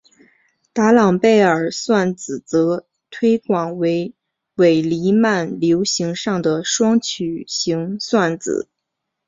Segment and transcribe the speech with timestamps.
[0.73, 4.15] 达朗贝尔算子则推广为
[4.55, 8.67] 伪黎曼流形上的双曲型算子。